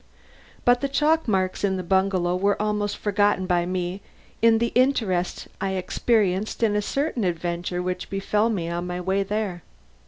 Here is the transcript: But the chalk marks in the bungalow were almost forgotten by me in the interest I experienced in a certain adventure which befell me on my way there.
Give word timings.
But 0.65 0.81
the 0.81 0.89
chalk 0.89 1.27
marks 1.27 1.63
in 1.63 1.77
the 1.77 1.83
bungalow 1.83 2.35
were 2.35 2.59
almost 2.59 2.97
forgotten 2.97 3.45
by 3.45 3.67
me 3.67 4.01
in 4.41 4.57
the 4.57 4.69
interest 4.73 5.47
I 5.61 5.73
experienced 5.73 6.63
in 6.63 6.75
a 6.75 6.81
certain 6.81 7.23
adventure 7.23 7.83
which 7.83 8.09
befell 8.09 8.49
me 8.49 8.67
on 8.67 8.87
my 8.87 8.99
way 8.99 9.21
there. 9.21 9.61